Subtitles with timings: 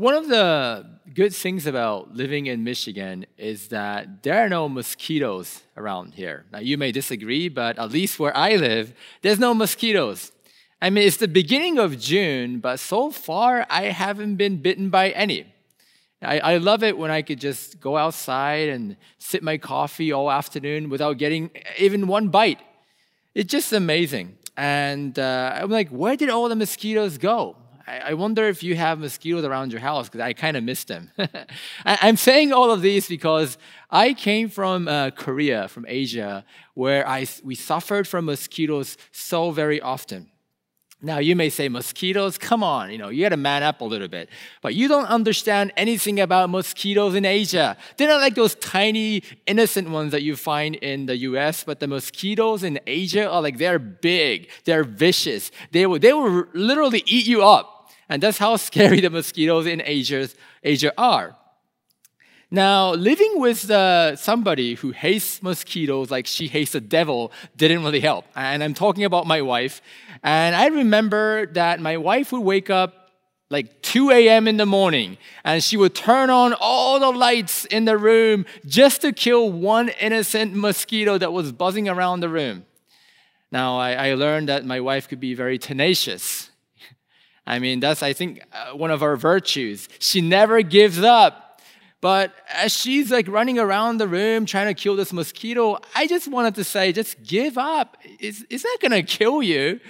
[0.00, 5.60] One of the good things about living in Michigan is that there are no mosquitoes
[5.76, 6.46] around here.
[6.50, 10.32] Now, you may disagree, but at least where I live, there's no mosquitoes.
[10.80, 15.10] I mean, it's the beginning of June, but so far I haven't been bitten by
[15.10, 15.52] any.
[16.22, 20.30] I, I love it when I could just go outside and sip my coffee all
[20.30, 22.60] afternoon without getting even one bite.
[23.34, 24.38] It's just amazing.
[24.56, 27.56] And uh, I'm like, where did all the mosquitoes go?
[27.98, 31.10] I wonder if you have mosquitoes around your house because I kind of miss them.
[31.84, 33.58] I'm saying all of these because
[33.90, 36.44] I came from uh, Korea, from Asia,
[36.74, 40.30] where I, we suffered from mosquitoes so very often.
[41.02, 44.08] Now, you may say, mosquitoes, come on, you know, you gotta man up a little
[44.08, 44.28] bit.
[44.60, 47.78] But you don't understand anything about mosquitoes in Asia.
[47.96, 51.88] They're not like those tiny, innocent ones that you find in the US, but the
[51.88, 55.50] mosquitoes in Asia are like, they're big, they're vicious.
[55.70, 57.79] They will, they will literally eat you up.
[58.10, 60.28] And that's how scary the mosquitoes in Asia,
[60.62, 61.36] Asia are.
[62.50, 68.00] Now, living with uh, somebody who hates mosquitoes like she hates the devil didn't really
[68.00, 68.24] help.
[68.34, 69.80] And I'm talking about my wife.
[70.24, 73.12] And I remember that my wife would wake up
[73.50, 74.48] like 2 a.m.
[74.48, 79.02] in the morning and she would turn on all the lights in the room just
[79.02, 82.66] to kill one innocent mosquito that was buzzing around the room.
[83.52, 86.39] Now, I, I learned that my wife could be very tenacious.
[87.46, 89.88] I mean, that's, I think, uh, one of her virtues.
[89.98, 91.60] She never gives up.
[92.00, 96.28] But as she's like running around the room trying to kill this mosquito, I just
[96.28, 97.98] wanted to say, just give up.
[98.04, 99.80] It's, it's not going to kill you.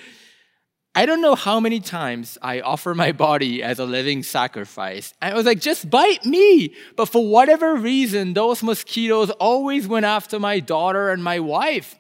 [0.93, 5.15] I don't know how many times I offer my body as a living sacrifice.
[5.23, 6.75] I was like, just bite me.
[6.97, 11.95] But for whatever reason, those mosquitoes always went after my daughter and my wife.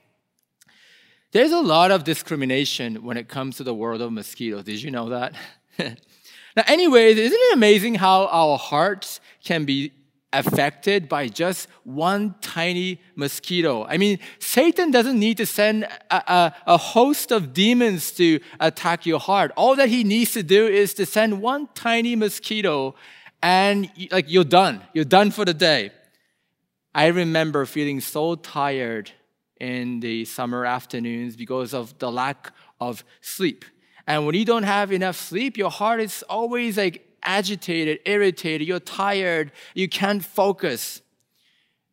[1.32, 4.64] There's a lot of discrimination when it comes to the world of mosquitoes.
[4.64, 5.34] Did you know that?
[5.78, 9.92] now, anyways, isn't it amazing how our hearts can be
[10.32, 13.84] affected by just one tiny mosquito.
[13.84, 19.06] I mean, Satan doesn't need to send a, a, a, host of demons to attack
[19.06, 19.50] your heart.
[19.56, 22.94] All that he needs to do is to send one tiny mosquito,
[23.42, 24.82] and like you're done.
[24.92, 25.90] You're done for the day.
[26.94, 29.10] I remember feeling so tired
[29.60, 33.64] in the summer afternoons because of the lack of sleep.
[34.06, 38.80] And when you don't have enough sleep, your heart is always like agitated, irritated, you're
[38.80, 41.02] tired, you can't focus.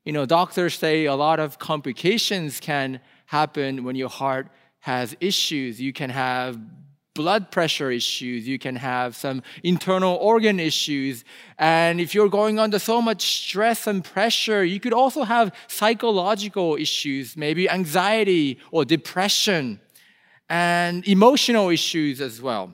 [0.06, 4.47] You know, doctors say a lot of complications can happen when your heart
[4.79, 5.81] has issues.
[5.81, 6.57] You can have
[7.17, 11.25] blood pressure issues, you can have some internal organ issues.
[11.57, 16.69] And if you're going under so much stress and pressure, you could also have psychological
[16.75, 19.79] issues, maybe anxiety or depression,
[20.47, 22.66] and emotional issues as well.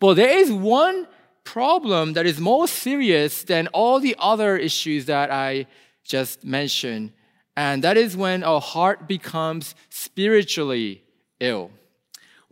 [0.00, 1.06] But there is one
[1.44, 5.66] problem that is more serious than all the other issues that I
[6.14, 7.12] just mentioned,
[7.54, 11.02] and that is when our heart becomes spiritually
[11.38, 11.70] ill.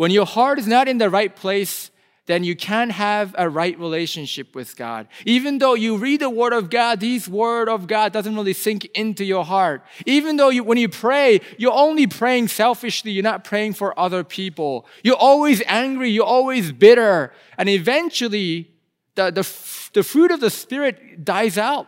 [0.00, 1.90] When your heart is not in the right place,
[2.24, 5.06] then you can't have a right relationship with God.
[5.26, 8.86] Even though you read the Word of God, this Word of God doesn't really sink
[8.94, 9.84] into your heart.
[10.06, 14.24] Even though you, when you pray, you're only praying selfishly, you're not praying for other
[14.24, 14.86] people.
[15.04, 17.34] You're always angry, you're always bitter.
[17.58, 18.70] And eventually,
[19.16, 19.46] the, the,
[19.92, 21.86] the fruit of the Spirit dies out.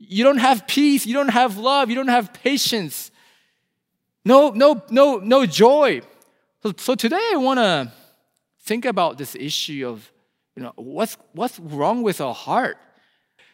[0.00, 3.12] You don't have peace, you don't have love, you don't have patience.
[4.24, 6.02] No, no, no, no joy.
[6.76, 7.92] So, today I want to
[8.60, 10.12] think about this issue of,
[10.54, 12.76] you know, what's, what's wrong with our heart?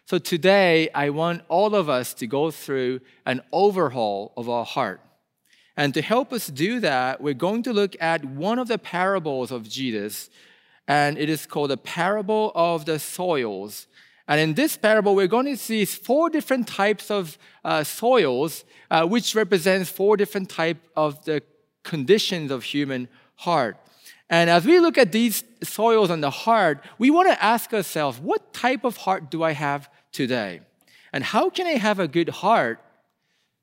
[0.07, 5.01] So today I want all of us to go through an overhaul of our heart.
[5.77, 9.51] And to help us do that, we're going to look at one of the parables
[9.51, 10.29] of Jesus,
[10.89, 13.87] and it is called the parable of the soils.
[14.27, 19.07] And in this parable, we're going to see four different types of uh, soils, uh,
[19.07, 21.43] which represents four different types of the
[21.85, 23.77] conditions of human heart.
[24.29, 28.19] And as we look at these soils on the heart, we want to ask ourselves,
[28.19, 30.61] what type of heart do I have today?
[31.13, 32.81] And how can I have a good heart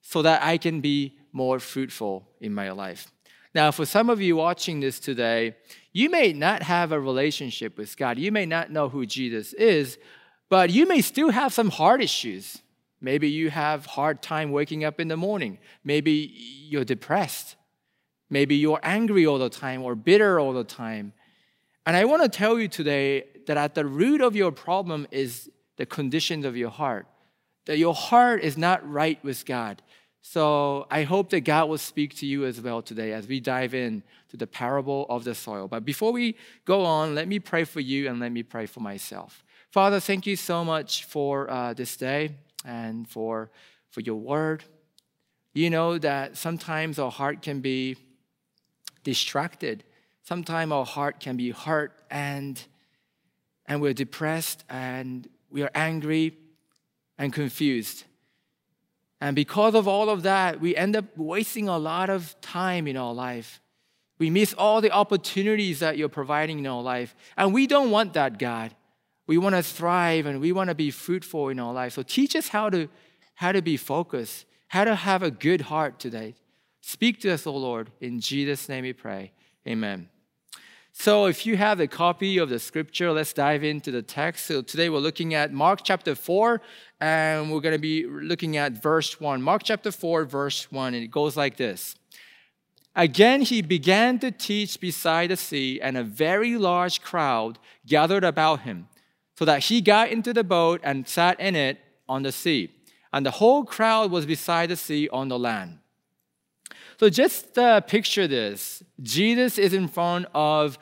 [0.01, 3.11] so that I can be more fruitful in my life?
[3.53, 5.55] Now, for some of you watching this today,
[5.91, 8.17] you may not have a relationship with God.
[8.17, 9.97] You may not know who Jesus is,
[10.47, 12.61] but you may still have some heart issues.
[13.01, 15.57] Maybe you have hard time waking up in the morning.
[15.83, 16.31] Maybe
[16.69, 17.55] you're depressed.
[18.31, 21.13] Maybe you're angry all the time or bitter all the time.
[21.85, 25.51] And I want to tell you today that at the root of your problem is
[25.75, 27.07] the conditions of your heart.
[27.65, 29.81] That your heart is not right with God.
[30.21, 33.73] So I hope that God will speak to you as well today as we dive
[33.73, 35.67] in to the parable of the soil.
[35.67, 38.79] But before we go on, let me pray for you and let me pray for
[38.79, 39.43] myself.
[39.71, 43.49] Father, thank you so much for uh, this day and for,
[43.89, 44.63] for your word.
[45.53, 47.97] You know that sometimes our heart can be
[49.03, 49.83] distracted.
[50.23, 52.61] Sometimes our heart can be hurt and,
[53.65, 56.37] and we're depressed and we are angry
[57.17, 58.03] and confused.
[59.19, 62.97] And because of all of that, we end up wasting a lot of time in
[62.97, 63.61] our life.
[64.17, 67.15] We miss all the opportunities that you're providing in our life.
[67.37, 68.75] And we don't want that, God.
[69.27, 71.93] We want to thrive and we want to be fruitful in our life.
[71.93, 72.89] So teach us how to,
[73.35, 76.35] how to be focused, how to have a good heart today.
[76.81, 77.91] Speak to us, O Lord.
[78.01, 79.31] In Jesus' name we pray.
[79.67, 80.09] Amen.
[80.93, 84.47] So, if you have a copy of the scripture, let's dive into the text.
[84.47, 86.61] So, today we're looking at Mark chapter 4,
[86.99, 89.41] and we're going to be looking at verse 1.
[89.41, 91.95] Mark chapter 4, verse 1, and it goes like this
[92.93, 98.61] Again, he began to teach beside the sea, and a very large crowd gathered about
[98.61, 98.89] him,
[99.39, 101.79] so that he got into the boat and sat in it
[102.09, 102.69] on the sea.
[103.13, 105.79] And the whole crowd was beside the sea on the land.
[107.01, 110.77] So just uh, picture this Jesus is in front of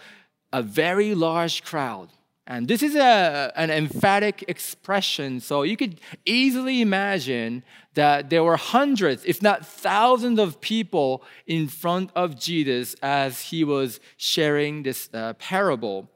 [0.51, 2.09] a very large crowd.
[2.45, 7.63] And this is a, an emphatic expression, so you could easily imagine
[7.93, 13.63] that there were hundreds, if not thousands, of people in front of Jesus as he
[13.63, 16.09] was sharing this uh, parable.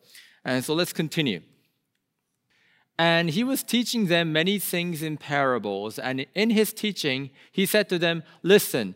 [0.43, 1.39] And so let's continue.
[2.99, 5.97] And he was teaching them many things in parables.
[5.97, 8.95] And in his teaching, he said to them, Listen,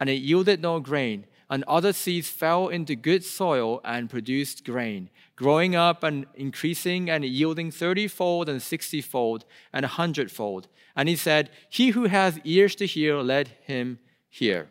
[0.00, 1.26] and it yielded no grain.
[1.50, 7.24] And other seeds fell into good soil and produced grain, growing up and increasing and
[7.24, 10.68] yielding thirtyfold and sixtyfold and a hundredfold.
[10.96, 13.98] And he said, He who has ears to hear, let him
[14.28, 14.68] hear.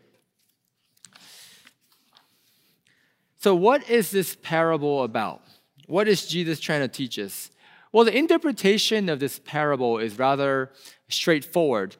[3.39, 5.41] So, what is this parable about?
[5.87, 7.51] What is Jesus trying to teach us?
[7.91, 10.71] Well, the interpretation of this parable is rather
[11.07, 11.95] straightforward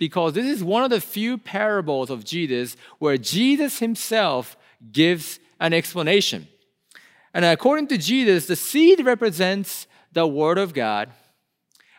[0.00, 4.56] because this is one of the few parables of Jesus where Jesus himself
[4.90, 6.48] gives an explanation.
[7.34, 11.10] And according to Jesus, the seed represents the Word of God,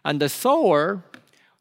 [0.03, 1.03] and the sower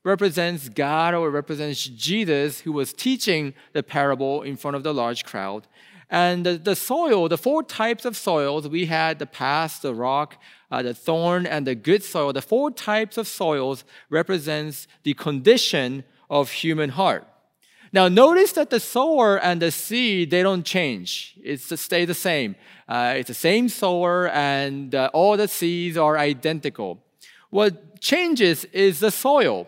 [0.02, 5.24] represents God or represents Jesus who was teaching the parable in front of the large
[5.24, 5.66] crowd.
[6.08, 10.38] And the, the soil, the four types of soils, we had the path, the rock,
[10.70, 12.32] uh, the thorn, and the good soil.
[12.32, 17.26] The four types of soils represents the condition of human heart.
[17.92, 21.34] Now, notice that the sower and the seed, they don't change.
[21.42, 22.54] It's to stay the same.
[22.88, 27.02] Uh, it's the same sower, and uh, all the seeds are identical.
[27.50, 29.66] What changes is the soil.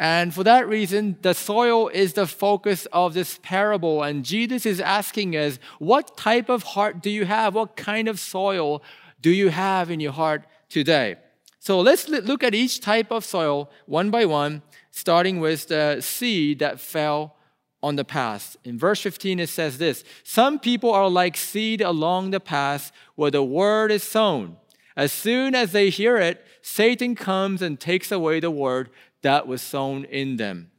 [0.00, 4.02] And for that reason, the soil is the focus of this parable.
[4.02, 7.54] And Jesus is asking us, what type of heart do you have?
[7.54, 8.82] What kind of soil
[9.20, 11.16] do you have in your heart today?
[11.58, 14.62] So let's look at each type of soil one by one
[14.98, 17.36] starting with the seed that fell
[17.82, 18.56] on the path.
[18.64, 23.30] In verse 15, it says this Some people are like seed along the path where
[23.30, 24.56] the word is sown.
[24.96, 28.90] As soon as they hear it, Satan comes and takes away the word
[29.22, 30.70] that was sown in them.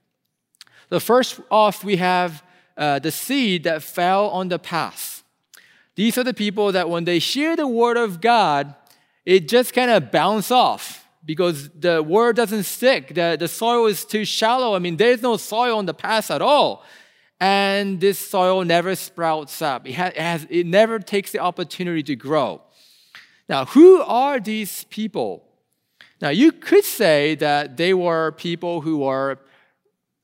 [0.90, 2.44] The first off, we have
[2.76, 5.24] uh, the seed that fell on the path.
[5.96, 8.76] These are the people that when they hear the word of God,
[9.26, 13.14] it just kind of bounce off because the word doesn't stick.
[13.14, 14.76] The, the soil is too shallow.
[14.76, 16.84] I mean, there's no soil on the path at all.
[17.40, 19.88] And this soil never sprouts up.
[19.88, 22.62] It, has, it, has, it never takes the opportunity to grow.
[23.48, 25.44] Now, who are these people?
[26.22, 29.40] Now, you could say that they were people who were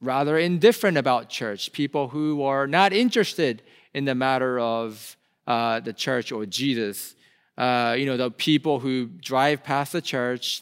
[0.01, 5.15] rather indifferent about church, people who were not interested in the matter of
[5.47, 7.15] uh, the church or Jesus.
[7.57, 10.61] Uh, you know, the people who drive past the church,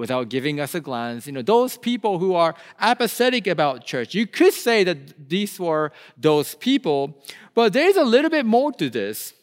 [0.00, 1.26] without giving us a glance.
[1.26, 5.92] You know, those people who are apathetic about church, you could say that these were
[6.16, 7.22] those people,
[7.54, 9.34] but there's a little bit more to this.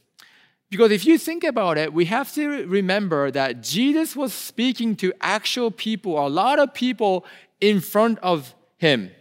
[0.72, 5.14] Because if you think about it, we have to remember that Jesus was speaking to
[5.22, 7.24] actual people, a lot of people
[7.62, 9.12] in front of him.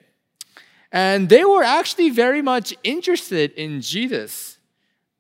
[0.90, 4.57] And they were actually very much interested in Jesus,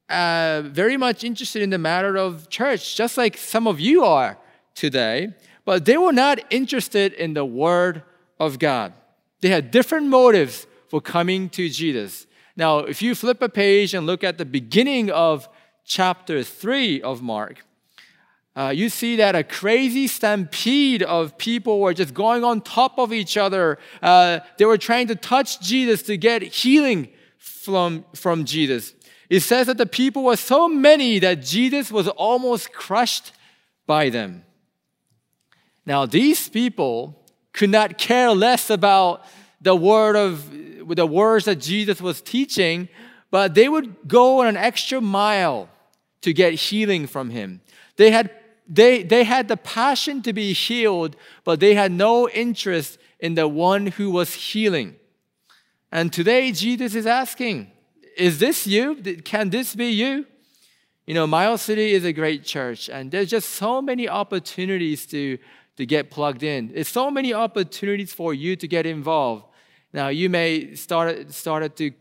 [0.08, 4.38] uh, very much interested in the matter of church, just like some of you are
[4.74, 5.34] today.
[5.66, 8.02] But they were not interested in the Word
[8.40, 8.94] of God.
[9.40, 12.26] They had different motives for coming to Jesus.
[12.56, 15.48] Now, if you flip a page and look at the beginning of
[15.84, 17.66] chapter 3 of Mark,
[18.54, 23.12] uh, you see that a crazy stampede of people were just going on top of
[23.12, 23.76] each other.
[24.00, 28.94] Uh, they were trying to touch Jesus to get healing from, from Jesus.
[29.28, 33.32] It says that the people were so many that Jesus was almost crushed
[33.86, 34.45] by them.
[35.86, 39.24] Now, these people could not care less about
[39.60, 40.50] the word of
[40.94, 42.88] the words that Jesus was teaching,
[43.30, 45.68] but they would go an extra mile
[46.20, 47.60] to get healing from him.
[47.96, 48.30] They had
[48.68, 53.46] they, they had the passion to be healed, but they had no interest in the
[53.46, 54.96] one who was healing.
[55.92, 57.70] And today, Jesus is asking,
[58.16, 58.96] Is this you?
[59.24, 60.26] Can this be you?
[61.06, 65.38] You know, Miles City is a great church, and there's just so many opportunities to,
[65.76, 66.68] to get plugged in.
[66.68, 69.44] There's so many opportunities for you to get involved.
[69.92, 71.92] Now, you may start started to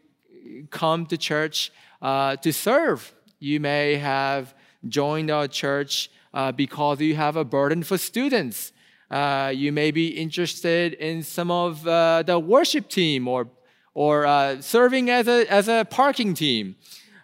[0.70, 3.14] come to church uh, to serve.
[3.40, 4.54] You may have
[4.88, 8.72] joined our church uh, because you have a burden for students.
[9.10, 13.48] Uh, you may be interested in some of uh, the worship team or,
[13.94, 16.76] or uh, serving as a, as a parking team.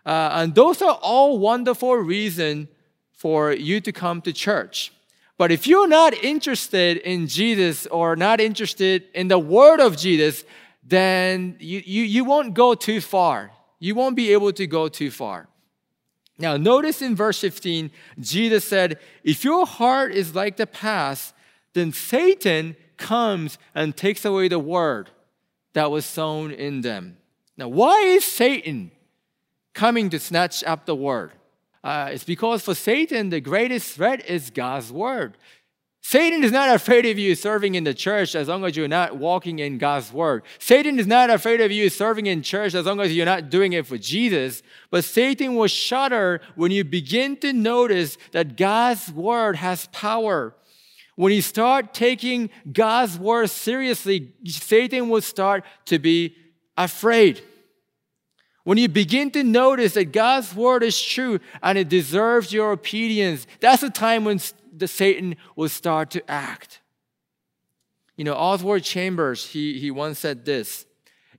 [0.05, 2.67] Uh, and those are all wonderful reasons
[3.12, 4.91] for you to come to church.
[5.42, 10.44] But if you're not interested in Jesus or not interested in the word of Jesus,
[10.84, 13.50] then you, you, you won't go too far.
[13.80, 15.48] You won't be able to go too far.
[16.38, 21.34] Now, notice in verse 15, Jesus said, If your heart is like the past,
[21.74, 25.10] then Satan comes and takes away the word
[25.74, 27.18] that was sown in them.
[27.58, 28.92] Now, why is Satan
[29.74, 31.32] coming to snatch up the word?
[31.84, 35.38] Uh, it's because for Satan, the greatest threat is God's word.
[36.04, 39.18] Satan is not afraid of you serving in the church as long as you're not
[39.18, 40.42] walking in God's word.
[40.58, 43.74] Satan is not afraid of you serving in church as long as you're not doing
[43.74, 44.64] it for Jesus.
[44.90, 50.56] But Satan will shudder when you begin to notice that God's word has power.
[51.16, 56.36] When you start taking God's word seriously, Satan will start to be
[56.76, 57.44] afraid.
[58.63, 63.48] When you begin to notice that God's word is true and it deserves your obedience,
[63.60, 64.39] that's the time when
[64.75, 66.80] the Satan will start to act.
[68.15, 70.86] You know, Oswald Chambers, he, he once said this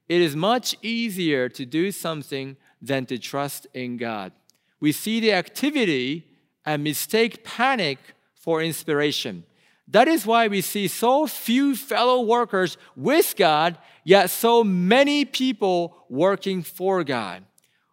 [0.08, 4.32] It is much easier to do something than to trust in God.
[4.80, 6.26] We see the activity
[6.66, 7.98] and mistake panic
[8.34, 9.44] for inspiration.
[9.88, 15.96] That is why we see so few fellow workers with God, yet so many people
[16.08, 17.44] working for God.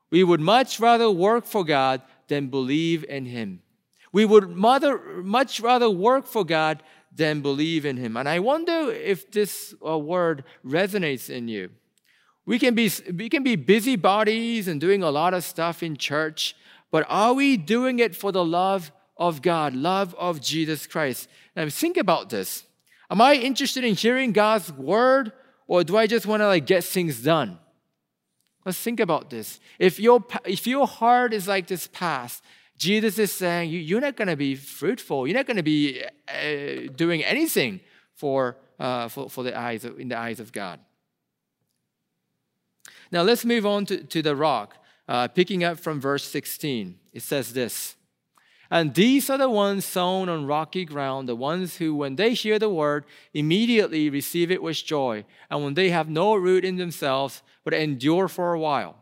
[0.10, 3.62] We would much rather work for God than believe in Him.
[4.12, 6.82] We would much rather work for God
[7.16, 8.18] than believe in Him.
[8.18, 11.70] And I wonder if this uh, word resonates in you.
[12.46, 16.56] We can, be, we can be busybodies and doing a lot of stuff in church,
[16.90, 21.30] but are we doing it for the love of God, love of Jesus Christ?
[21.56, 22.64] Now think about this.
[23.12, 25.34] Am I interested in hearing God's word,
[25.68, 27.60] or do I just want to like get things done?
[28.66, 29.60] Let's think about this.
[29.78, 32.44] If your, if your heart is like this past,
[32.78, 35.28] Jesus is saying, you, you're not going to be fruitful.
[35.28, 37.82] You're not going to be uh, doing anything
[38.16, 40.80] for, uh, for, for the eyes of, in the eyes of God.
[43.12, 44.76] Now let's move on to, to the rock,
[45.08, 46.98] uh, picking up from verse 16.
[47.12, 47.96] It says this
[48.72, 52.60] And these are the ones sown on rocky ground, the ones who, when they hear
[52.60, 57.42] the word, immediately receive it with joy, and when they have no root in themselves,
[57.64, 58.96] but endure for a while.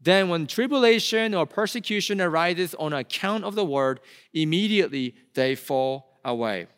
[0.00, 3.98] Then, when tribulation or persecution arises on account of the word,
[4.32, 6.68] immediately they fall away.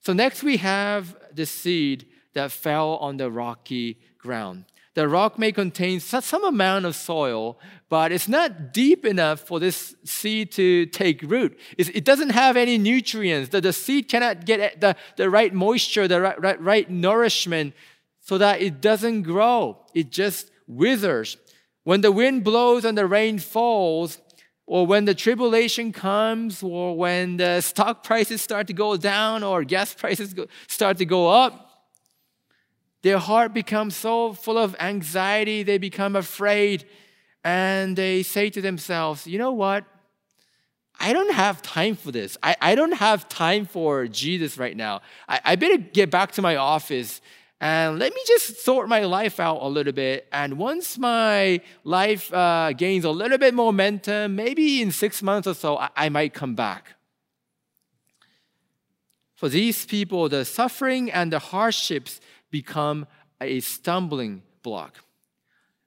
[0.00, 4.64] So, next we have the seed that fell on the rocky ground.
[4.94, 7.58] The rock may contain some amount of soil,
[7.88, 11.58] but it's not deep enough for this seed to take root.
[11.76, 13.48] It doesn't have any nutrients.
[13.48, 17.74] The, seed cannot get the, the right moisture, the right, right nourishment,
[18.20, 19.78] so that it doesn't grow.
[19.94, 21.36] It just withers.
[21.82, 24.18] When the wind blows and the rain falls,
[24.66, 29.64] or when the tribulation comes, or when the stock prices start to go down, or
[29.64, 30.34] gas prices
[30.68, 31.63] start to go up,
[33.04, 36.86] their heart becomes so full of anxiety, they become afraid,
[37.44, 39.84] and they say to themselves, You know what?
[40.98, 42.38] I don't have time for this.
[42.42, 45.02] I, I don't have time for Jesus right now.
[45.28, 47.20] I, I better get back to my office
[47.60, 50.26] and let me just sort my life out a little bit.
[50.32, 55.54] And once my life uh, gains a little bit momentum, maybe in six months or
[55.54, 56.94] so, I, I might come back.
[59.34, 62.20] For these people, the suffering and the hardships
[62.54, 63.04] become
[63.40, 64.98] a stumbling block.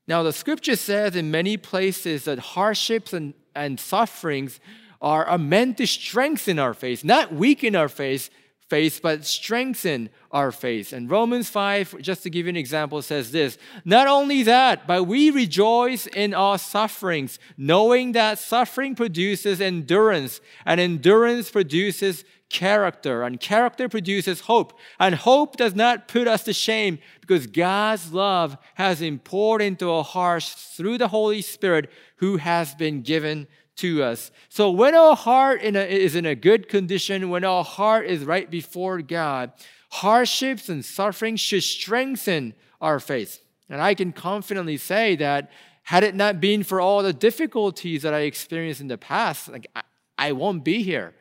[0.06, 4.60] Now, the scripture says in many places that hardships and, and sufferings
[5.02, 8.30] are, are meant to strengthen our faith, not weaken our faith,
[8.68, 10.92] faith, but strengthen our faith.
[10.92, 15.04] And Romans 5, just to give you an example, says this Not only that, but
[15.04, 23.40] we rejoice in our sufferings, knowing that suffering produces endurance, and endurance produces character, and
[23.40, 24.78] character produces hope.
[25.00, 29.90] And hope does not put us to shame because God's love has been poured into
[29.92, 34.32] our hearts through the Holy Spirit who has been given to us.
[34.50, 38.26] So when our heart in a, is in a good condition, when our heart is
[38.26, 39.52] right before God,
[39.90, 43.42] hardships and suffering should strengthen our faith.
[43.70, 45.52] And I can confidently say that
[45.84, 49.68] had it not been for all the difficulties that I experienced in the past, like
[49.76, 49.84] I,
[50.18, 51.14] I won't be here.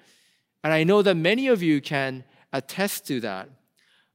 [0.66, 3.48] And I know that many of you can attest to that.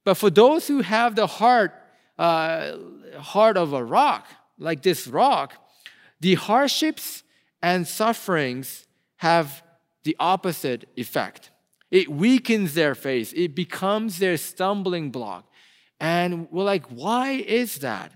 [0.03, 1.74] But for those who have the heart,
[2.20, 2.74] uh,
[3.22, 4.27] heart of a rock,
[4.58, 5.53] like this rock,
[6.20, 7.24] the hardships
[7.62, 9.63] and sufferings have
[10.03, 11.51] the opposite effect.
[11.89, 15.50] It weakens their faith, it becomes their stumbling block.
[16.01, 18.12] And we're like, why is that?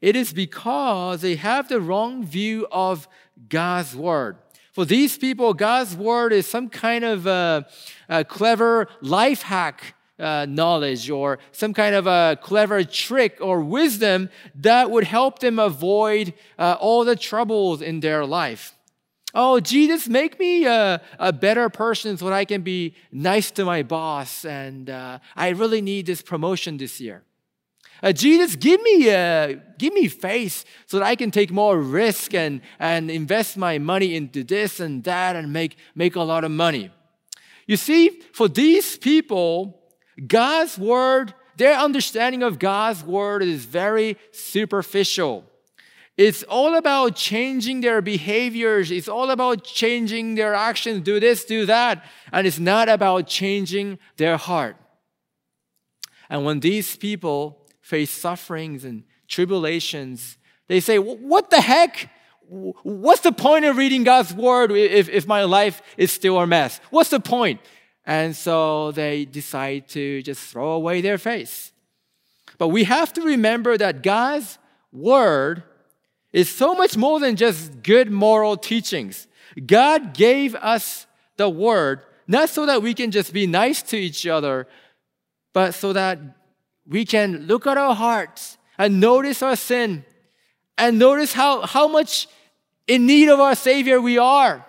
[0.00, 3.08] It is because they have the wrong view of
[3.48, 4.36] God's word.
[4.72, 7.66] For these people, God's word is some kind of a,
[8.08, 14.28] a clever life hack uh, knowledge or some kind of a clever trick or wisdom
[14.54, 18.74] that would help them avoid uh, all the troubles in their life.
[19.34, 23.64] Oh, Jesus, make me a, a, better person so that I can be nice to
[23.64, 27.22] my boss and uh, I really need this promotion this year.
[28.02, 32.34] Uh, Jesus, give me, uh, give me faith so that I can take more risk
[32.34, 36.50] and, and invest my money into this and that and make, make a lot of
[36.50, 36.90] money.
[37.66, 39.82] You see, for these people,
[40.26, 45.44] God's word, their understanding of God's word is very superficial.
[46.16, 48.90] It's all about changing their behaviors.
[48.90, 52.04] It's all about changing their actions, do this, do that.
[52.32, 54.76] And it's not about changing their heart.
[56.28, 57.59] And when these people
[57.90, 62.08] face sufferings and tribulations, they say, What the heck?
[62.48, 66.80] What's the point of reading God's word if, if my life is still a mess?
[66.90, 67.60] What's the point?
[68.04, 71.72] And so they decide to just throw away their faith.
[72.58, 74.58] But we have to remember that God's
[74.92, 75.62] word
[76.32, 79.28] is so much more than just good moral teachings.
[79.66, 82.00] God gave us the word
[82.30, 84.68] not so that we can just be nice to each other,
[85.52, 86.18] but so that
[86.86, 90.04] we can look at our hearts and notice our sin
[90.78, 92.26] and notice how, how much
[92.86, 94.66] in need of our Savior we are.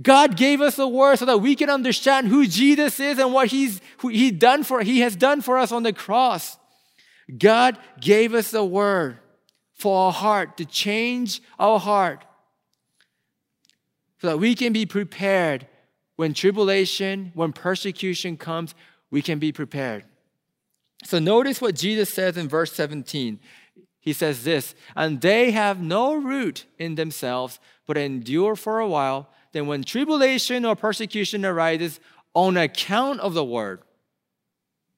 [0.00, 3.48] God gave us the word so that we can understand who Jesus is and what
[3.48, 6.58] he's, he, done for, he has done for us on the cross.
[7.38, 9.18] God gave us the word
[9.74, 12.24] for our heart to change our heart
[14.20, 15.66] so that we can be prepared
[16.16, 18.74] when tribulation, when persecution comes,
[19.10, 20.04] we can be prepared.
[21.04, 23.40] So notice what Jesus says in verse 17.
[24.00, 29.28] He says this, and they have no root in themselves, but endure for a while.
[29.52, 32.00] Then, when tribulation or persecution arises
[32.34, 33.82] on account of the word,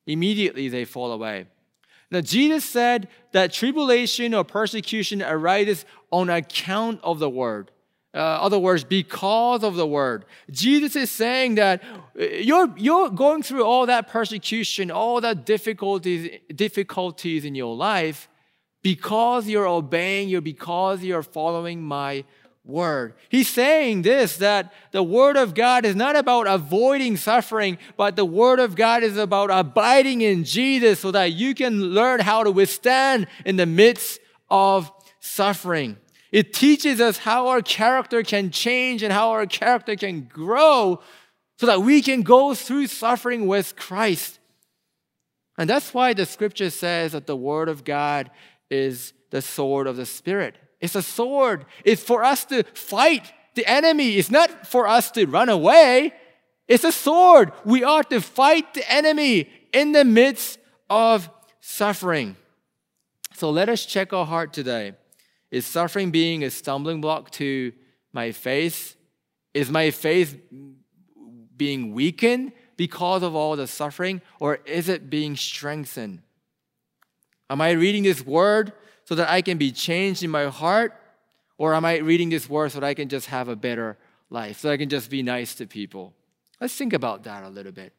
[0.07, 1.47] immediately they fall away.
[2.11, 7.71] Now, Jesus said that tribulation or persecution arises on account of the word.
[8.15, 10.25] Uh, other words, because of the word.
[10.51, 11.83] Jesus is saying that
[12.19, 18.29] uh, you're, you're going through all that persecution, all that difficulties, difficulties in your life
[18.83, 22.23] because you're obeying you, because you're following my
[22.65, 23.15] word.
[23.29, 28.25] He's saying this that the word of God is not about avoiding suffering, but the
[28.25, 32.51] word of God is about abiding in Jesus so that you can learn how to
[32.51, 35.97] withstand in the midst of suffering.
[36.35, 41.01] It teaches us how our character can change and how our character can grow
[41.59, 44.41] so that we can go through suffering with Christ.
[45.57, 48.33] And that's why the scripture says that the word of God
[48.69, 50.57] is the sword of the Spirit.
[50.81, 51.67] It's a sword.
[51.85, 54.17] It's for us to fight the enemy.
[54.17, 56.15] It's not for us to run away.
[56.67, 57.53] It's a sword.
[57.65, 60.59] We are to fight the enemy in the midst
[60.91, 62.35] of suffering.
[63.35, 64.95] So let us check our heart today.
[65.55, 67.73] Is suffering being a stumbling block to
[68.13, 68.97] my faith?
[69.55, 70.37] Is my faith
[71.57, 74.21] being weakened because of all the suffering?
[74.41, 76.23] Or is it being strengthened
[77.49, 78.73] Am I reading this word
[79.05, 80.93] so that I can be changed in my heart?
[81.57, 83.97] Or am I reading this word so that I can just have a better
[84.31, 86.15] life, so I can just be nice to people?
[86.61, 87.93] Let's think about that a little bit.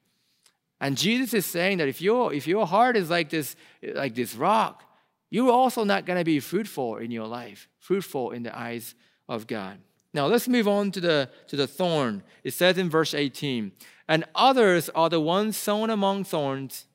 [0.81, 4.35] And Jesus is saying that if your, if your heart is like this, like this
[4.35, 4.83] rock,
[5.29, 8.95] you're also not going to be fruitful in your life, fruitful in the eyes
[9.27, 9.79] of God.
[10.13, 12.23] Now let's move on to the, to the thorn.
[12.43, 13.71] It says in verse 18,
[14.07, 16.85] and others are the ones sown among thorns.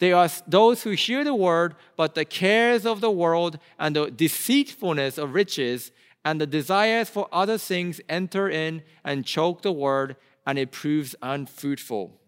[0.00, 4.10] They are those who hear the word, but the cares of the world and the
[4.10, 5.92] deceitfulness of riches
[6.24, 11.14] and the desires for other things enter in and choke the word, and it proves
[11.22, 12.20] unfruitful.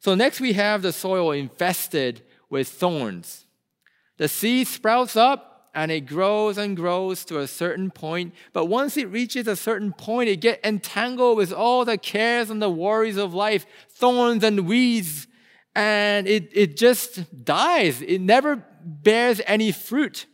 [0.00, 3.46] So, next we have the soil infested with thorns.
[4.18, 8.34] The seed sprouts up and it grows and grows to a certain point.
[8.52, 12.60] But once it reaches a certain point, it gets entangled with all the cares and
[12.60, 15.26] the worries of life, thorns and weeds,
[15.74, 18.02] and it, it just dies.
[18.02, 20.26] It never bears any fruit.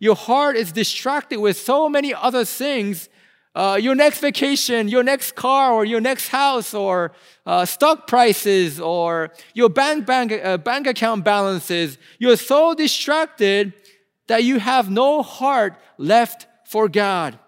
[0.00, 3.08] Your heart is distracted with so many other things.
[3.54, 7.12] Uh, your next vacation, your next car, or your next house, or
[7.46, 11.98] uh, stock prices, or your bank, bank, uh, bank account balances.
[12.18, 13.72] You're so distracted
[14.28, 17.38] that you have no heart left for God.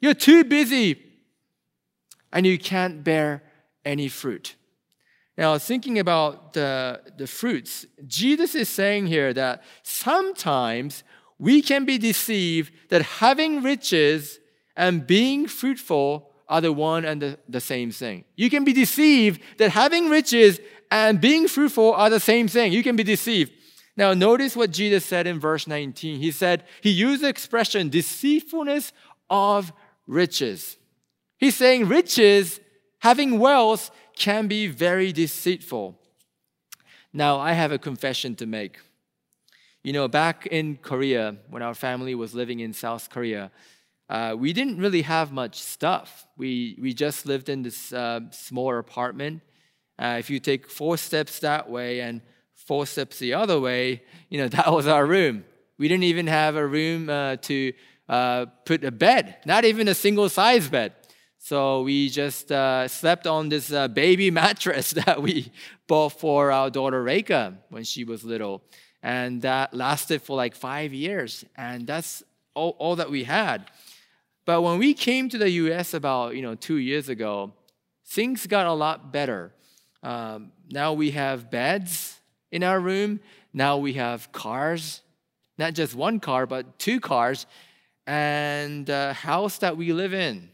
[0.00, 1.02] You're too busy
[2.32, 3.42] and you can't bear
[3.84, 4.56] any fruit.
[5.36, 11.02] Now, thinking about the, the fruits, Jesus is saying here that sometimes
[11.38, 14.38] we can be deceived that having riches
[14.80, 18.24] and being fruitful are the one and the, the same thing.
[18.34, 20.58] You can be deceived that having riches
[20.90, 22.72] and being fruitful are the same thing.
[22.72, 23.52] You can be deceived.
[23.94, 26.18] Now, notice what Jesus said in verse 19.
[26.18, 28.92] He said, He used the expression deceitfulness
[29.28, 29.70] of
[30.06, 30.78] riches.
[31.36, 32.58] He's saying riches,
[33.00, 35.98] having wealth, can be very deceitful.
[37.12, 38.78] Now, I have a confession to make.
[39.82, 43.50] You know, back in Korea, when our family was living in South Korea,
[44.10, 46.26] uh, we didn't really have much stuff.
[46.36, 49.40] We, we just lived in this uh, small apartment.
[50.00, 52.20] Uh, if you take four steps that way and
[52.56, 55.44] four steps the other way, you know, that was our room.
[55.78, 57.72] We didn't even have a room uh, to
[58.08, 60.92] uh, put a bed, not even a single size bed.
[61.38, 65.52] So we just slept on this baby mattress that we
[65.86, 68.62] bought for our daughter Reika when she was little.
[69.04, 71.44] And that lasted for like five years.
[71.56, 73.70] And that's all, all that we had.
[74.50, 77.52] But when we came to the US about you know two years ago,
[78.04, 79.54] things got a lot better.
[80.02, 82.18] Um, now we have beds,
[82.50, 83.20] in our room.
[83.52, 85.02] Now we have cars,
[85.56, 87.46] not just one car, but two cars,
[88.08, 90.50] and the house that we live in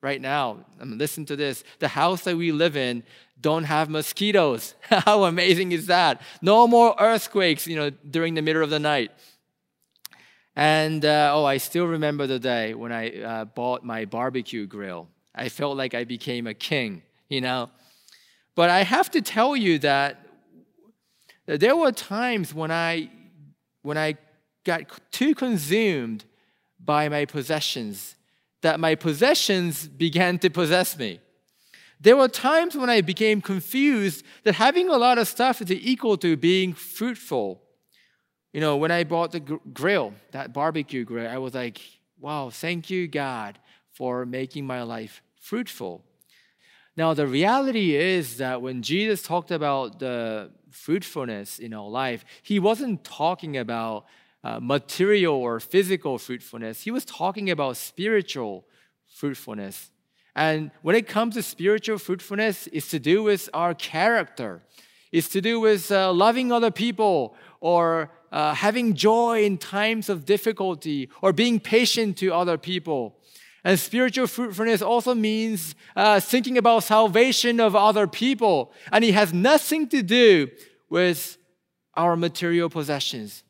[0.00, 0.64] right now.
[0.80, 1.64] I mean, listen to this.
[1.80, 3.02] The house that we live in
[3.40, 4.76] don't have mosquitoes.
[4.82, 6.22] How amazing is that?
[6.40, 9.10] No more earthquakes, you know, during the middle of the night.
[10.56, 15.08] And uh, oh, I still remember the day when I uh, bought my barbecue grill.
[15.34, 17.70] I felt like I became a king, you know.
[18.54, 20.26] But I have to tell you that
[21.46, 23.10] there were times when I,
[23.82, 24.16] when I
[24.64, 26.24] got too consumed
[26.78, 28.16] by my possessions
[28.62, 31.20] that my possessions began to possess me.
[32.00, 36.16] There were times when I became confused that having a lot of stuff is equal
[36.18, 37.62] to being fruitful.
[38.52, 41.80] You know, when I bought the grill, that barbecue grill, I was like,
[42.18, 43.58] wow, thank you, God,
[43.92, 46.02] for making my life fruitful.
[46.96, 52.58] Now, the reality is that when Jesus talked about the fruitfulness in our life, he
[52.58, 54.06] wasn't talking about
[54.42, 56.82] uh, material or physical fruitfulness.
[56.82, 58.66] He was talking about spiritual
[59.06, 59.90] fruitfulness.
[60.34, 64.62] And when it comes to spiritual fruitfulness, it's to do with our character.
[65.12, 70.24] It's to do with uh, loving other people or uh, having joy in times of
[70.24, 73.16] difficulty or being patient to other people.
[73.64, 78.72] And spiritual fruitfulness also means uh, thinking about salvation of other people.
[78.90, 80.48] And it has nothing to do
[80.88, 81.36] with
[81.94, 83.42] our material possessions.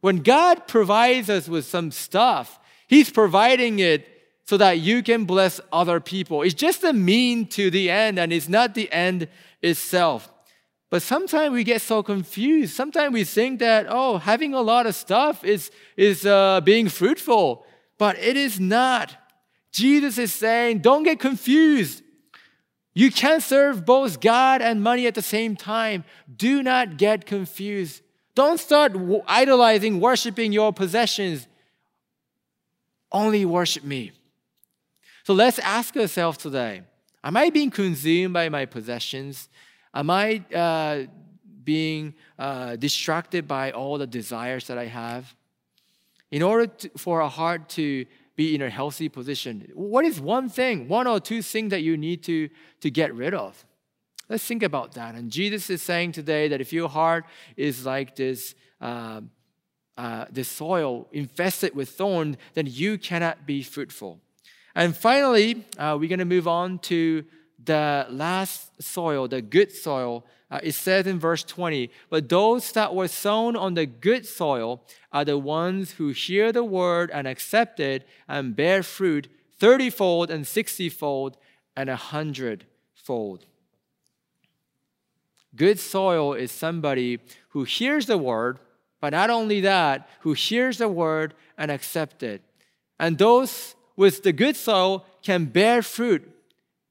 [0.00, 4.06] When God provides us with some stuff, He's providing it
[4.44, 6.42] so that you can bless other people.
[6.42, 9.28] It's just a mean to the end, and it's not the end
[9.62, 10.30] itself.
[10.94, 12.72] But sometimes we get so confused.
[12.72, 17.66] Sometimes we think that, oh, having a lot of stuff is, is uh, being fruitful,
[17.98, 19.16] but it is not.
[19.72, 22.04] Jesus is saying, don't get confused.
[22.94, 26.04] You can't serve both God and money at the same time.
[26.32, 28.00] Do not get confused.
[28.36, 28.92] Don't start
[29.26, 31.48] idolizing, worshiping your possessions.
[33.10, 34.12] Only worship me.
[35.24, 36.82] So let's ask ourselves today
[37.24, 39.48] Am I being consumed by my possessions?
[39.94, 41.04] Am I uh,
[41.64, 45.34] being uh, distracted by all the desires that I have.
[46.30, 50.48] In order to, for a heart to be in a healthy position, what is one
[50.48, 52.48] thing, one or two things that you need to,
[52.80, 53.64] to get rid of?
[54.28, 55.14] Let's think about that.
[55.14, 57.26] And Jesus is saying today that if your heart
[57.56, 59.20] is like this, uh,
[59.96, 64.18] uh, this soil infested with thorn, then you cannot be fruitful.
[64.74, 67.24] And finally, uh, we're going to move on to
[67.64, 70.24] the last soil, the good soil.
[70.50, 74.82] Uh, it says in verse 20, but those that were sown on the good soil
[75.12, 79.28] are the ones who hear the word and accept it and bear fruit
[79.60, 81.36] thirtyfold and sixtyfold
[81.76, 83.46] and a hundredfold.
[85.56, 88.58] Good soil is somebody who hears the word,
[89.00, 92.42] but not only that, who hears the word and accept it.
[92.98, 96.33] And those with the good soil can bear fruit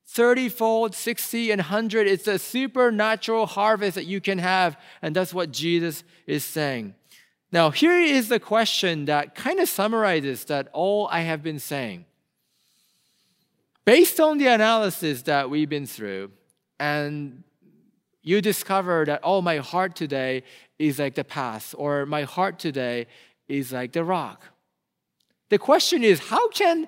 [0.08, 2.08] 30 fold, 60, and 100.
[2.08, 4.78] It's a supernatural harvest that you can have.
[5.02, 6.96] And that's what Jesus is saying.
[7.52, 12.06] Now, here is the question that kind of summarizes that all I have been saying.
[13.86, 16.32] Based on the analysis that we've been through,
[16.80, 17.44] and
[18.24, 20.44] you discover that, oh, my heart today
[20.80, 23.08] is like the past, or my heart today
[23.48, 24.46] is like the rock.
[25.50, 26.88] The question is, how can,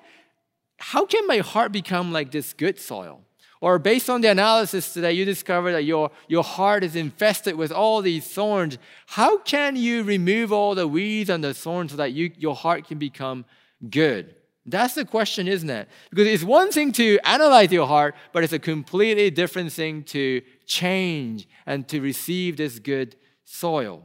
[0.78, 3.22] how can my heart become like this good soil?
[3.60, 7.72] Or based on the analysis today, you discover that your, your heart is infested with
[7.72, 8.76] all these thorns.
[9.06, 12.86] How can you remove all the weeds and the thorns so that you, your heart
[12.86, 13.46] can become
[13.88, 14.34] good?
[14.66, 15.88] That's the question, isn't it?
[16.10, 20.42] Because it's one thing to analyze your heart, but it's a completely different thing to
[20.66, 24.04] change and to receive this good soil.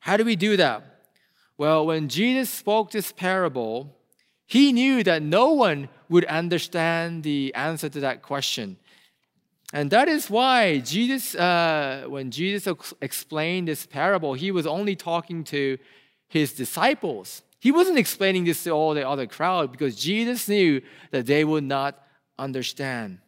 [0.00, 0.84] How do we do that?
[1.58, 3.96] Well, when Jesus spoke this parable,
[4.52, 8.76] he knew that no one would understand the answer to that question.
[9.72, 12.68] And that is why Jesus, uh, when Jesus
[13.00, 15.78] explained this parable, he was only talking to
[16.28, 17.40] his disciples.
[17.60, 21.64] He wasn't explaining this to all the other crowd because Jesus knew that they would
[21.64, 22.06] not
[22.38, 23.20] understand.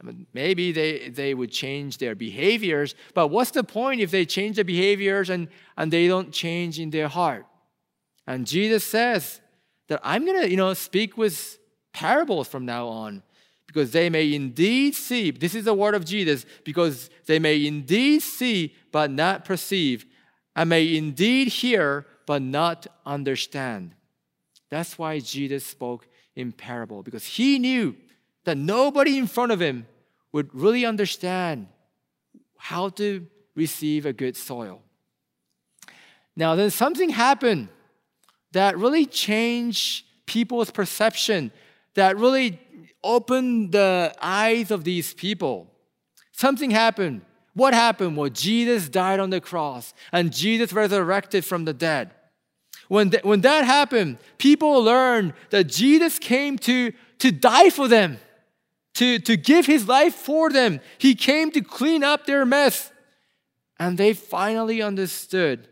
[0.00, 4.26] I mean, maybe they, they would change their behaviors, but what's the point if they
[4.26, 7.46] change their behaviors and, and they don't change in their heart?
[8.26, 9.41] And Jesus says
[9.92, 11.58] that I'm going to, you know, speak with
[11.92, 13.22] parables from now on
[13.66, 18.22] because they may indeed see, this is the word of Jesus, because they may indeed
[18.22, 20.06] see but not perceive,
[20.56, 23.94] and may indeed hear but not understand.
[24.70, 27.94] That's why Jesus spoke in parable, because he knew
[28.44, 29.86] that nobody in front of him
[30.32, 31.68] would really understand
[32.56, 34.80] how to receive a good soil.
[36.34, 37.68] Now, then something happened
[38.52, 41.50] that really changed people's perception,
[41.94, 42.60] that really
[43.02, 45.68] opened the eyes of these people.
[46.32, 47.22] Something happened.
[47.54, 48.16] What happened?
[48.16, 52.12] Well, Jesus died on the cross and Jesus resurrected from the dead.
[52.88, 58.18] When, th- when that happened, people learned that Jesus came to, to die for them,
[58.94, 60.80] to, to give his life for them.
[60.98, 62.90] He came to clean up their mess.
[63.78, 65.68] And they finally understood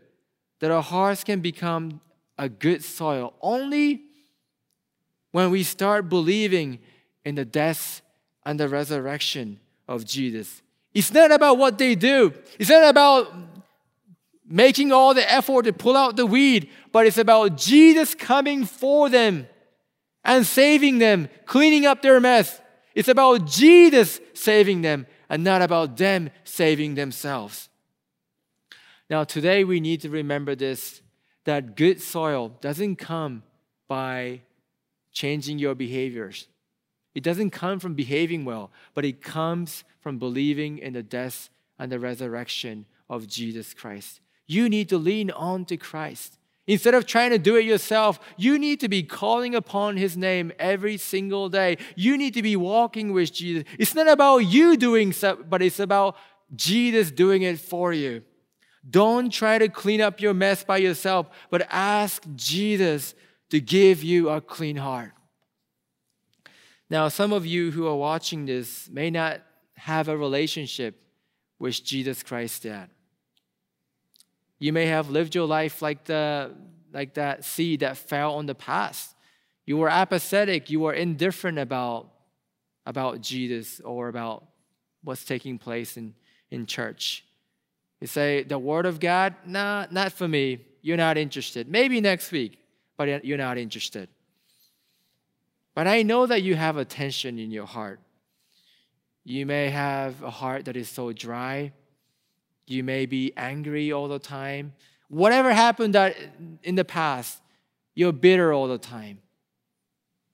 [0.59, 2.01] that our hearts can become
[2.41, 4.01] a good soil only
[5.31, 6.79] when we start believing
[7.23, 8.01] in the death
[8.43, 10.63] and the resurrection of Jesus.
[10.91, 13.31] It's not about what they do, it's not about
[14.43, 19.07] making all the effort to pull out the weed, but it's about Jesus coming for
[19.07, 19.47] them
[20.25, 22.59] and saving them, cleaning up their mess.
[22.95, 27.69] It's about Jesus saving them and not about them saving themselves.
[29.11, 31.00] Now, today we need to remember this
[31.45, 33.43] that good soil doesn't come
[33.87, 34.41] by
[35.11, 36.47] changing your behaviors.
[37.13, 41.91] It doesn't come from behaving well, but it comes from believing in the death and
[41.91, 44.21] the resurrection of Jesus Christ.
[44.47, 46.37] You need to lean on to Christ.
[46.67, 50.53] Instead of trying to do it yourself, you need to be calling upon His name
[50.59, 51.77] every single day.
[51.95, 53.63] You need to be walking with Jesus.
[53.77, 56.15] It's not about you doing stuff, but it's about
[56.55, 58.23] Jesus doing it for you.
[58.89, 63.13] Don't try to clean up your mess by yourself, but ask Jesus
[63.49, 65.11] to give you a clean heart.
[66.89, 69.41] Now, some of you who are watching this may not
[69.75, 71.01] have a relationship
[71.59, 72.89] with Jesus Christ yet.
[74.59, 76.51] You may have lived your life like, the,
[76.91, 79.15] like that seed that fell on the past.
[79.65, 82.09] You were apathetic, you were indifferent about,
[82.85, 84.45] about Jesus or about
[85.03, 86.13] what's taking place in,
[86.49, 87.23] in church.
[88.01, 90.65] You say, the Word of God, nah, not for me.
[90.81, 91.69] You're not interested.
[91.69, 92.57] Maybe next week,
[92.97, 94.09] but you're not interested.
[95.75, 97.99] But I know that you have a tension in your heart.
[99.23, 101.73] You may have a heart that is so dry.
[102.65, 104.73] You may be angry all the time.
[105.07, 106.15] Whatever happened that
[106.63, 107.39] in the past,
[107.93, 109.19] you're bitter all the time.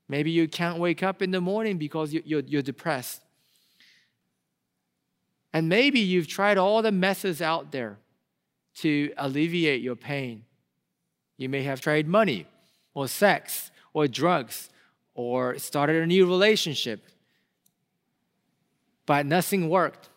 [0.07, 3.21] Maybe you can't wake up in the morning because you're, you're depressed.
[5.53, 7.97] And maybe you've tried all the methods out there
[8.75, 10.43] to alleviate your pain.
[11.37, 12.47] You may have tried money
[12.93, 14.69] or sex or drugs
[15.13, 17.03] or started a new relationship,
[19.05, 20.09] but nothing worked.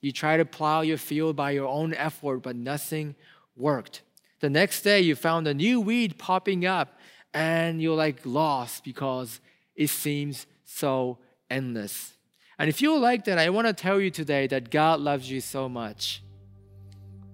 [0.00, 3.14] You try to plow your field by your own effort, but nothing
[3.56, 4.02] worked.
[4.40, 6.98] The next day, you found a new weed popping up,
[7.32, 9.40] and you're like lost because
[9.74, 11.18] it seems so
[11.50, 12.13] endless.
[12.58, 15.40] And if you like that, I want to tell you today that God loves you
[15.40, 16.22] so much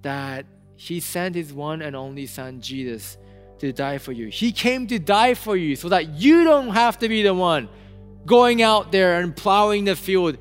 [0.02, 3.18] that He sent His one and only Son, Jesus,
[3.59, 4.28] to die for you.
[4.28, 7.68] He came to die for you so that you don't have to be the one
[8.24, 10.38] going out there and plowing the field.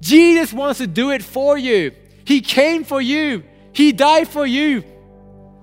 [0.00, 1.92] Jesus wants to do it for you.
[2.24, 4.84] He came for you, He died for you,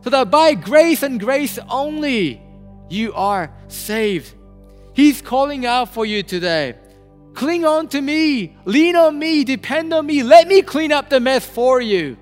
[0.04, 2.42] so that by grace and grace only
[2.90, 4.34] you are saved.
[4.94, 6.76] He's calling out for you today.
[7.38, 10.24] Cling on to me, lean on me, depend on me.
[10.24, 12.18] Let me clean up the mess for you.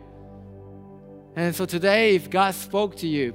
[1.38, 3.34] And so today, if God spoke to you,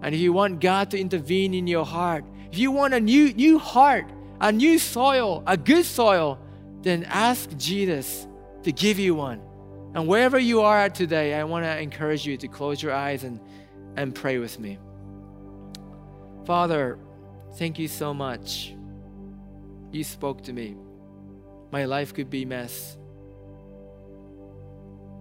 [0.00, 3.32] and if you want God to intervene in your heart, if you want a new,
[3.32, 4.08] new heart,
[4.40, 6.38] a new soil, a good soil,
[6.82, 8.28] then ask Jesus
[8.62, 9.40] to give you one.
[9.96, 13.40] And wherever you are today, I want to encourage you to close your eyes and,
[13.96, 14.78] and pray with me.
[16.46, 16.96] Father,
[17.56, 18.72] thank you so much.
[19.90, 20.76] You spoke to me.
[21.70, 22.96] My life could be mess.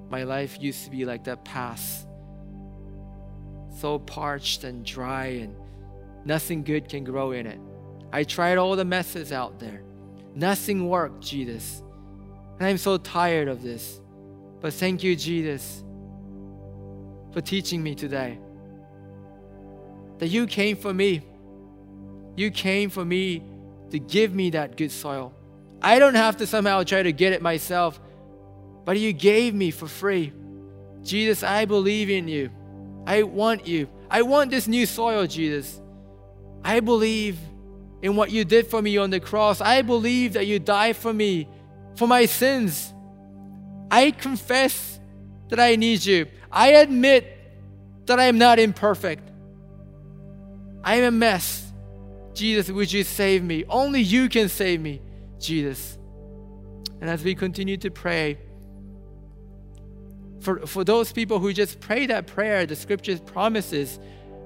[0.09, 2.07] My life used to be like that past
[3.77, 5.55] so parched and dry, and
[6.25, 7.59] nothing good can grow in it.
[8.11, 9.83] I tried all the methods out there.
[10.33, 11.83] Nothing worked, Jesus.
[12.59, 14.01] And I'm so tired of this.
[14.61, 15.83] But thank you, Jesus,
[17.31, 18.39] for teaching me today
[20.17, 21.21] that you came for me.
[22.35, 23.43] You came for me
[23.91, 25.33] to give me that good soil.
[25.81, 27.99] I don't have to somehow try to get it myself,
[28.85, 30.33] but you gave me for free.
[31.03, 32.49] Jesus, I believe in you.
[33.05, 33.87] I want you.
[34.09, 35.79] I want this new soil, Jesus.
[36.63, 37.37] I believe
[38.01, 39.61] in what you did for me on the cross.
[39.61, 41.47] I believe that you died for me,
[41.95, 42.93] for my sins.
[43.89, 44.99] I confess
[45.49, 46.27] that I need you.
[46.51, 47.33] I admit
[48.05, 49.29] that I am not imperfect.
[50.83, 51.71] I am a mess.
[52.33, 53.65] Jesus, would you save me?
[53.67, 55.01] Only you can save me,
[55.39, 55.97] Jesus.
[57.01, 58.37] And as we continue to pray,
[60.39, 63.99] for, for those people who just pray that prayer, the scriptures promises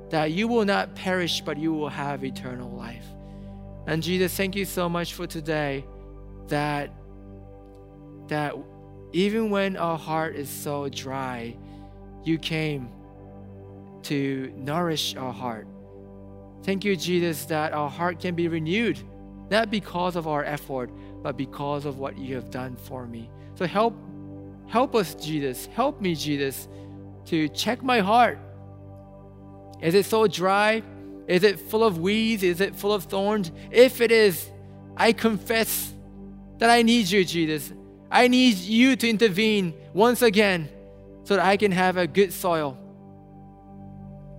[0.10, 3.06] that you will not perish, but you will have eternal life.
[3.88, 5.86] And Jesus, thank you so much for today
[6.47, 6.93] that,
[8.27, 8.54] that
[9.13, 11.56] even when our heart is so dry,
[12.23, 12.89] you came
[14.04, 15.67] to nourish our heart.
[16.63, 18.99] Thank you, Jesus, that our heart can be renewed,
[19.52, 20.90] not because of our effort,
[21.22, 23.30] but because of what you have done for me.
[23.56, 23.94] So help
[24.72, 25.66] Help us, Jesus.
[25.74, 26.70] Help me, Jesus,
[27.26, 28.40] to check my heart.
[29.82, 30.82] Is it so dry?
[31.28, 32.42] Is it full of weeds?
[32.42, 33.52] Is it full of thorns?
[33.70, 34.50] If it is,
[34.96, 35.94] I confess
[36.60, 37.74] that I need you, Jesus.
[38.10, 40.70] I need you to intervene once again
[41.26, 42.78] so that I can have a good soil.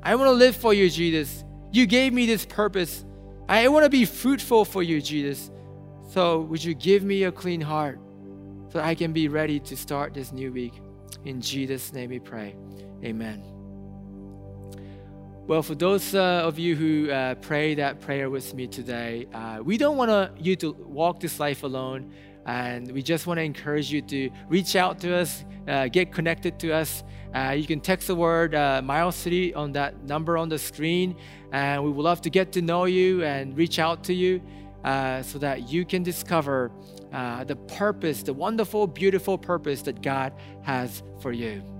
[0.03, 1.45] I want to live for you, Jesus.
[1.73, 3.05] You gave me this purpose.
[3.61, 5.51] I want to be fruitful for you, Jesus.
[6.09, 7.99] So, would you give me a clean heart?
[8.73, 10.81] so I can be ready to start this new week.
[11.27, 12.57] In Jesus' name we pray.
[13.05, 13.43] Amen.
[15.47, 19.61] Well, for those uh, of you who uh, pray that prayer with me today, uh,
[19.63, 22.15] we don't want you to walk this life alone.
[22.47, 26.59] And we just want to encourage you to reach out to us, uh, get connected
[26.61, 27.05] to us.
[27.35, 31.17] Uh, you can text the word uh, City on that number on the screen.
[31.53, 34.41] And we would love to get to know you and reach out to you
[35.23, 36.71] so that you can discover
[37.13, 41.72] uh, the purpose, the wonderful, beautiful purpose that God has for you.